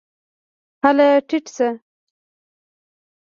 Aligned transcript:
هله 0.83 1.07
ټیټ 1.27 1.45
شه! 1.55 1.69